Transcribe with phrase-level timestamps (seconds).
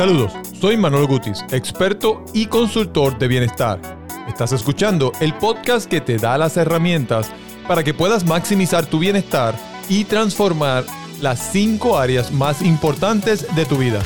[0.00, 3.78] Saludos, soy Manuel Gutis, experto y consultor de bienestar.
[4.26, 7.30] Estás escuchando el podcast que te da las herramientas
[7.68, 9.54] para que puedas maximizar tu bienestar
[9.90, 10.86] y transformar
[11.20, 14.02] las cinco áreas más importantes de tu vida.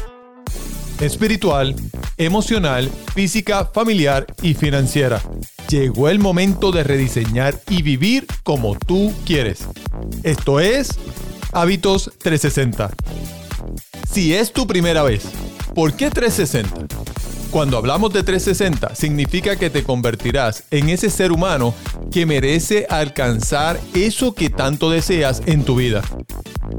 [0.99, 1.77] Espiritual,
[2.17, 5.23] emocional, física, familiar y financiera.
[5.69, 9.69] Llegó el momento de rediseñar y vivir como tú quieres.
[10.25, 10.89] Esto es
[11.53, 12.91] Hábitos 360.
[14.11, 15.25] Si es tu primera vez,
[15.75, 16.87] ¿por qué 360?
[17.51, 21.73] Cuando hablamos de 360, significa que te convertirás en ese ser humano
[22.11, 26.03] que merece alcanzar eso que tanto deseas en tu vida.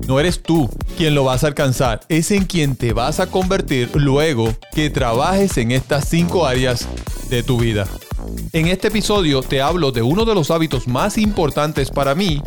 [0.06, 3.90] No eres tú quien lo vas a alcanzar, es en quien te vas a convertir
[3.96, 6.88] luego que trabajes en estas cinco áreas
[7.30, 7.88] de tu vida.
[8.52, 12.42] En este episodio te hablo de uno de los hábitos más importantes para mí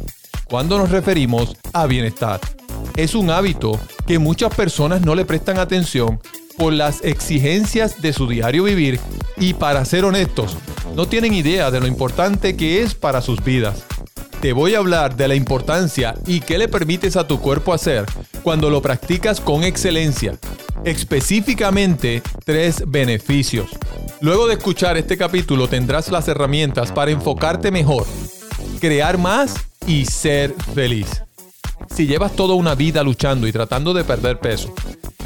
[0.45, 2.41] cuando nos referimos a bienestar.
[2.99, 6.19] Es un hábito que muchas personas no le prestan atención
[6.57, 8.99] por las exigencias de su diario vivir
[9.37, 10.57] y para ser honestos,
[10.97, 13.85] no tienen idea de lo importante que es para sus vidas.
[14.41, 18.05] Te voy a hablar de la importancia y qué le permites a tu cuerpo hacer
[18.43, 20.37] cuando lo practicas con excelencia.
[20.83, 23.71] Específicamente, tres beneficios.
[24.21, 28.09] Luego de escuchar este capítulo tendrás las herramientas para enfocarte mejor,
[28.81, 29.55] crear más
[29.87, 31.23] y ser feliz.
[31.95, 34.75] Si llevas toda una vida luchando y tratando de perder peso,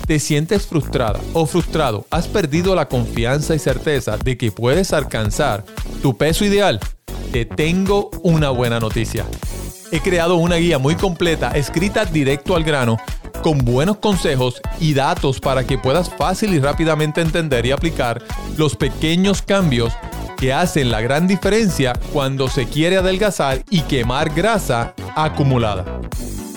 [0.07, 5.65] te sientes frustrada o frustrado, has perdido la confianza y certeza de que puedes alcanzar
[6.03, 6.81] tu peso ideal,
[7.33, 9.25] te tengo una buena noticia.
[9.91, 12.99] He creado una guía muy completa, escrita directo al grano,
[13.43, 18.23] con buenos consejos y datos para que puedas fácil y rápidamente entender y aplicar
[18.57, 19.93] los pequeños cambios
[20.39, 26.01] que hacen la gran diferencia cuando se quiere adelgazar y quemar grasa acumulada.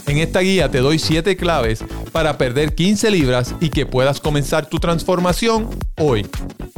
[0.08, 4.68] En esta guía te doy 7 claves para perder 15 libras y que puedas comenzar
[4.68, 6.28] tu transformación hoy.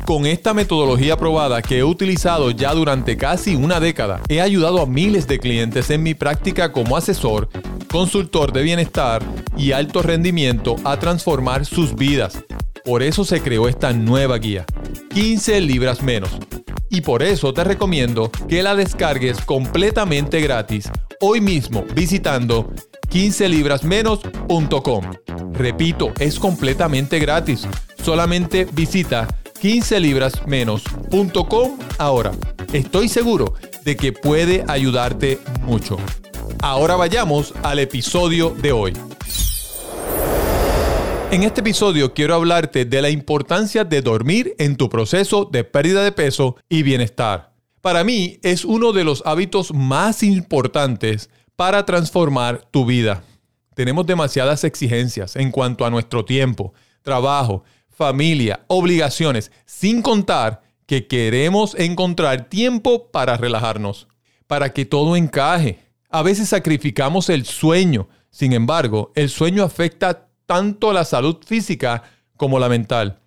[0.06, 4.86] Con esta metodología probada que he utilizado ya durante casi una década, he ayudado a
[4.86, 7.49] miles de clientes en mi práctica como asesor,
[7.92, 9.21] consultor de bienestar
[9.58, 12.42] y alto rendimiento a transformar sus vidas.
[12.86, 14.66] Por eso se creó esta nueva guía,
[15.14, 16.32] 15 libras menos.
[16.89, 20.89] Y por eso te recomiendo que la descargues completamente gratis
[21.20, 22.71] hoy mismo visitando
[23.09, 25.03] 15librasmenos.com.
[25.53, 27.67] Repito, es completamente gratis.
[28.03, 29.27] Solamente visita
[29.61, 32.31] 15librasmenos.com ahora.
[32.73, 35.97] Estoy seguro de que puede ayudarte mucho.
[36.61, 38.93] Ahora vayamos al episodio de hoy.
[41.29, 46.01] En este episodio quiero hablarte de la importancia de dormir en tu proceso de pérdida
[46.03, 47.53] de peso y bienestar.
[47.81, 53.23] Para mí es uno de los hábitos más importantes para transformar tu vida.
[53.73, 61.75] Tenemos demasiadas exigencias en cuanto a nuestro tiempo, trabajo, familia, obligaciones, sin contar que queremos
[61.75, 64.07] encontrar tiempo para relajarnos,
[64.45, 65.79] para que todo encaje.
[66.09, 72.03] A veces sacrificamos el sueño, sin embargo, el sueño afecta tanto la salud física
[72.37, 73.19] como la mental.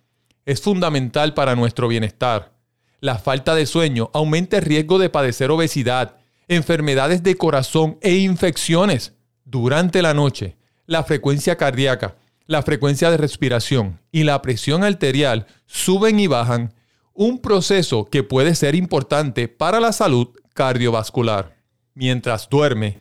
[0.45, 2.53] Es fundamental para nuestro bienestar.
[3.01, 6.20] La falta de sueño aumenta el riesgo de padecer obesidad,
[6.51, 9.13] enfermedades de corazón e infecciones
[9.45, 10.57] durante la noche.
[10.85, 16.73] La frecuencia cardíaca, la frecuencia de respiración y la presión arterial suben y bajan,
[17.13, 21.55] un proceso que puede ser importante para la salud cardiovascular.
[21.93, 22.99] Mientras duerme,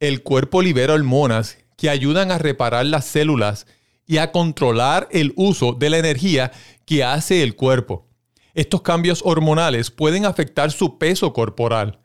[0.00, 3.66] el cuerpo libera hormonas que ayudan a reparar las células
[4.06, 6.52] y a controlar el uso de la energía
[6.86, 8.06] que hace el cuerpo.
[8.54, 11.98] Estos cambios hormonales pueden afectar su peso corporal.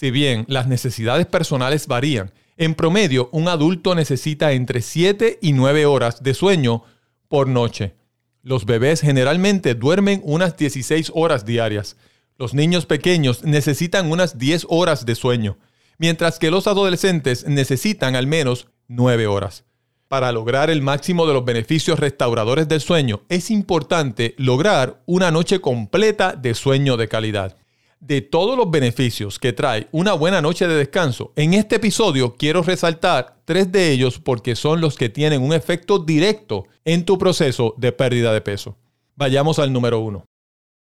[0.00, 5.84] Si bien las necesidades personales varían, en promedio un adulto necesita entre 7 y 9
[5.84, 6.84] horas de sueño
[7.28, 7.96] por noche.
[8.42, 11.98] Los bebés generalmente duermen unas 16 horas diarias.
[12.38, 15.58] Los niños pequeños necesitan unas 10 horas de sueño,
[15.98, 19.64] mientras que los adolescentes necesitan al menos 9 horas.
[20.08, 25.60] Para lograr el máximo de los beneficios restauradores del sueño, es importante lograr una noche
[25.60, 27.58] completa de sueño de calidad
[28.00, 32.62] de todos los beneficios que trae una buena noche de descanso, en este episodio quiero
[32.62, 37.74] resaltar tres de ellos porque son los que tienen un efecto directo en tu proceso
[37.76, 38.78] de pérdida de peso.
[39.16, 40.24] Vayamos al número uno.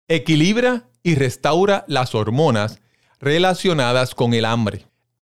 [0.08, 2.80] Equilibra y restaura las hormonas
[3.20, 4.86] relacionadas con el hambre.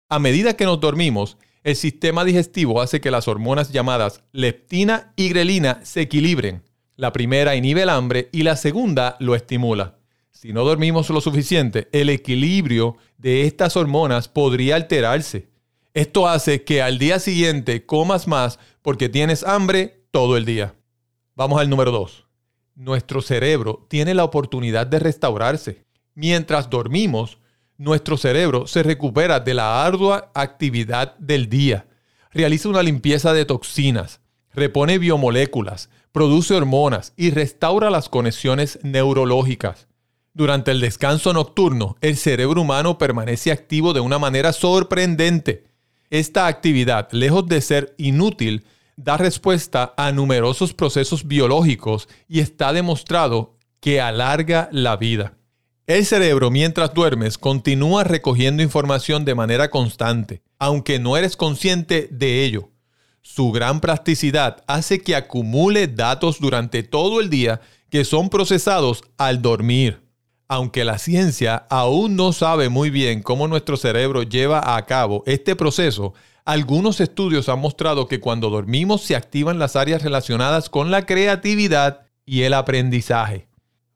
[0.09, 5.29] A medida que nos dormimos, el sistema digestivo hace que las hormonas llamadas leptina y
[5.29, 6.65] grelina se equilibren.
[6.97, 10.00] La primera inhibe el hambre y la segunda lo estimula.
[10.41, 15.51] Si no dormimos lo suficiente, el equilibrio de estas hormonas podría alterarse.
[15.93, 20.75] Esto hace que al día siguiente comas más porque tienes hambre todo el día.
[21.35, 22.25] Vamos al número 2.
[22.75, 25.85] Nuestro cerebro tiene la oportunidad de restaurarse.
[26.15, 27.37] Mientras dormimos,
[27.77, 31.87] nuestro cerebro se recupera de la ardua actividad del día,
[32.31, 34.23] realiza una limpieza de toxinas,
[34.55, 39.90] repone biomoléculas, produce hormonas y restaura las conexiones neurológicas.
[40.33, 45.65] Durante el descanso nocturno, el cerebro humano permanece activo de una manera sorprendente.
[46.09, 48.65] Esta actividad, lejos de ser inútil,
[48.97, 55.35] da respuesta a numerosos procesos biológicos y está demostrado que alarga la vida.
[55.87, 62.45] El cerebro mientras duermes continúa recogiendo información de manera constante, aunque no eres consciente de
[62.45, 62.71] ello.
[63.23, 67.61] Su gran plasticidad hace que acumule datos durante todo el día
[67.91, 70.10] que son procesados al dormir.
[70.53, 75.55] Aunque la ciencia aún no sabe muy bien cómo nuestro cerebro lleva a cabo este
[75.55, 76.13] proceso,
[76.45, 82.01] algunos estudios han mostrado que cuando dormimos se activan las áreas relacionadas con la creatividad
[82.27, 83.47] y el aprendizaje.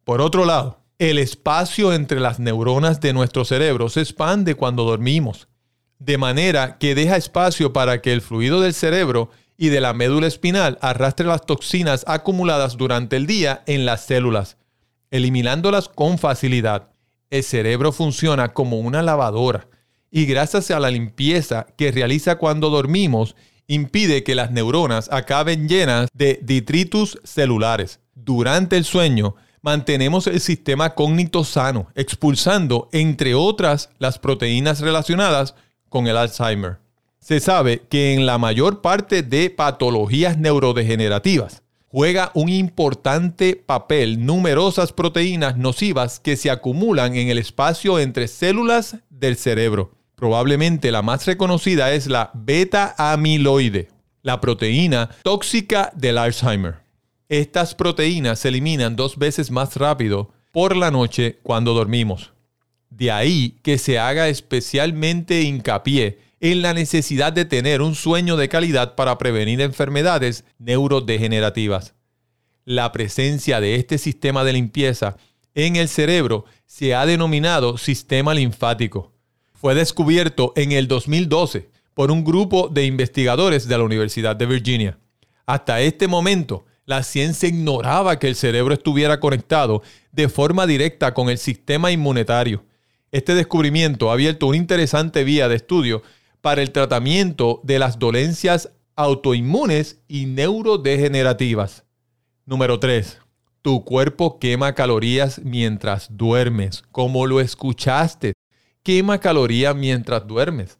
[0.05, 5.49] Por otro lado, el espacio entre las neuronas de nuestro cerebro se expande cuando dormimos,
[5.99, 10.29] de manera que deja espacio para que el fluido del cerebro y de la médula
[10.29, 14.57] espinal arrastre las toxinas acumuladas durante el día en las células,
[15.14, 16.88] eliminándolas con facilidad.
[17.31, 19.69] El cerebro funciona como una lavadora
[20.11, 23.37] y gracias a la limpieza que realiza cuando dormimos,
[23.69, 28.00] impide que las neuronas acaben llenas de detritus celulares.
[28.16, 35.55] Durante el sueño, mantenemos el sistema cognito sano, expulsando, entre otras, las proteínas relacionadas
[35.88, 36.78] con el Alzheimer.
[37.20, 41.63] Se sabe que en la mayor parte de patologías neurodegenerativas
[41.94, 48.96] juega un importante papel numerosas proteínas nocivas que se acumulan en el espacio entre células
[49.11, 49.93] del cerebro.
[50.17, 53.91] Probablemente la más reconocida es la beta amiloide,
[54.23, 56.81] la proteína tóxica del Alzheimer.
[57.29, 62.32] Estas proteínas se eliminan dos veces más rápido por la noche cuando dormimos.
[62.90, 68.50] De ahí que se haga especialmente hincapié en la necesidad de tener un sueño de
[68.50, 71.94] calidad para prevenir enfermedades neurodegenerativas.
[72.67, 75.17] La presencia de este sistema de limpieza
[75.55, 79.14] en el cerebro se ha denominado sistema linfático.
[79.55, 84.99] Fue descubierto en el 2012 por un grupo de investigadores de la Universidad de Virginia.
[85.47, 89.81] Hasta este momento, la ciencia ignoraba que el cerebro estuviera conectado
[90.12, 92.67] de forma directa con el sistema inmunitario.
[93.12, 96.02] Este descubrimiento ha abierto una interesante vía de estudio
[96.44, 101.85] para el tratamiento de las dolencias autoinmunes y neurodegenerativas.
[102.44, 103.19] Número 3.
[103.62, 108.35] Tu cuerpo quema calorías mientras duermes, como lo escuchaste.
[108.82, 110.79] Quema calorías mientras duermes.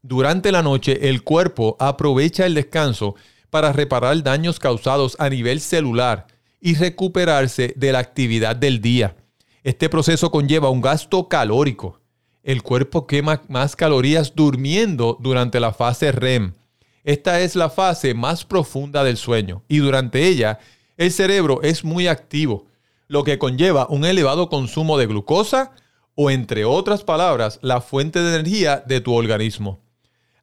[0.00, 3.16] Durante la noche el cuerpo aprovecha el descanso
[3.50, 6.28] para reparar daños causados a nivel celular
[6.60, 9.16] y recuperarse de la actividad del día.
[9.64, 11.99] Este proceso conlleva un gasto calórico.
[12.42, 16.54] El cuerpo quema más calorías durmiendo durante la fase REM.
[17.04, 20.58] Esta es la fase más profunda del sueño y durante ella
[20.96, 22.66] el cerebro es muy activo,
[23.08, 25.72] lo que conlleva un elevado consumo de glucosa
[26.14, 29.80] o entre otras palabras la fuente de energía de tu organismo.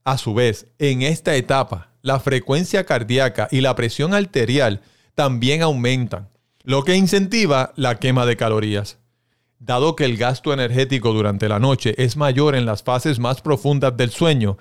[0.03, 4.81] A su vez, en esta etapa, la frecuencia cardíaca y la presión arterial
[5.15, 6.29] también aumentan,
[6.63, 8.99] lo que incentiva la quema de calorías.
[9.59, 13.97] Dado que el gasto energético durante la noche es mayor en las fases más profundas
[13.97, 14.57] del sueño,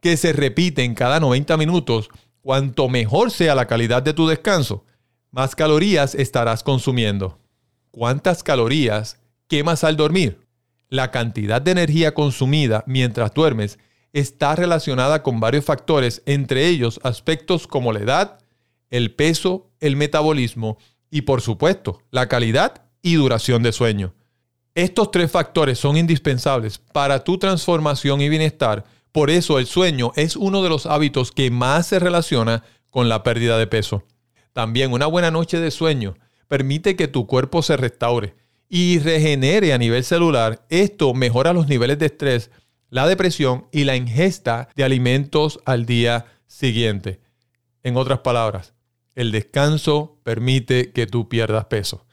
[0.00, 2.08] que se repiten cada 90 minutos,
[2.42, 4.84] cuanto mejor sea la calidad de tu descanso,
[5.32, 7.40] más calorías estarás consumiendo.
[7.90, 10.46] ¿Cuántas calorías quemas al dormir?
[10.88, 13.78] La cantidad de energía consumida mientras duermes
[14.12, 18.38] está relacionada con varios factores, entre ellos aspectos como la edad,
[18.90, 20.78] el peso, el metabolismo
[21.10, 24.14] y por supuesto la calidad y duración de sueño.
[24.76, 30.36] Estos tres factores son indispensables para tu transformación y bienestar, por eso el sueño es
[30.36, 34.04] uno de los hábitos que más se relaciona con la pérdida de peso.
[34.52, 38.34] También una buena noche de sueño permite que tu cuerpo se restaure
[38.68, 40.66] y regenere a nivel celular.
[40.68, 42.50] Esto mejora los niveles de estrés
[42.90, 47.20] la depresión y la ingesta de alimentos al día siguiente.
[47.82, 48.74] En otras palabras,
[49.14, 52.05] el descanso permite que tú pierdas peso.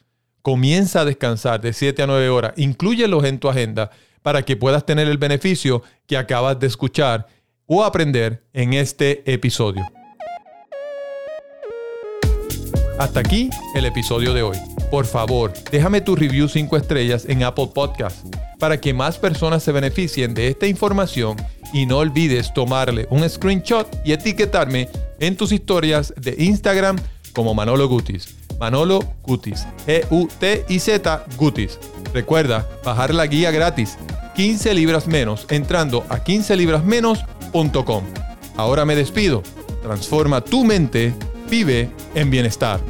[0.44, 4.84] Comienza a descansar de 7 a 9 horas, inclúyelos en tu agenda para que puedas
[4.84, 7.28] tener el beneficio que acabas de escuchar
[7.64, 9.82] o aprender en este episodio.
[12.98, 14.58] Hasta aquí el episodio de hoy.
[14.90, 18.26] Por favor, déjame tu review 5 estrellas en Apple Podcast
[18.58, 21.38] para que más personas se beneficien de esta información
[21.72, 26.98] y no olvides tomarle un screenshot y etiquetarme en tus historias de Instagram
[27.32, 28.43] como Manolo Gutis.
[28.64, 29.66] Manolo Gutis.
[29.84, 31.78] G-U-T-I-Z Gutis.
[32.14, 33.98] Recuerda bajar la guía gratis
[34.36, 38.04] 15 libras menos entrando a 15librasmenos.com.
[38.56, 39.42] Ahora me despido.
[39.82, 41.12] Transforma tu mente.
[41.50, 42.80] Vive en bienestar.